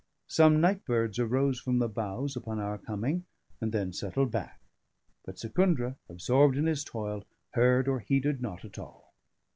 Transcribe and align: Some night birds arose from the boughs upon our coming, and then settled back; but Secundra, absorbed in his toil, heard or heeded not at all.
Some 0.25 0.59
night 0.59 0.83
birds 0.83 1.19
arose 1.19 1.59
from 1.59 1.77
the 1.77 1.87
boughs 1.87 2.35
upon 2.35 2.59
our 2.59 2.79
coming, 2.79 3.25
and 3.61 3.71
then 3.71 3.93
settled 3.93 4.31
back; 4.31 4.59
but 5.27 5.37
Secundra, 5.37 5.95
absorbed 6.09 6.57
in 6.57 6.65
his 6.65 6.83
toil, 6.83 7.23
heard 7.51 7.87
or 7.87 7.99
heeded 7.99 8.41
not 8.41 8.65
at 8.65 8.79
all. 8.79 9.13